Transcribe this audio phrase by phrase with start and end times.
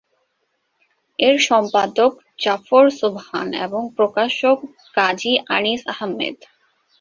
[1.19, 2.11] এর সম্পাদক
[2.39, 4.57] জাফর সোবহান এবং প্রকাশক
[4.95, 6.37] কাজী আনিস আহমেদ।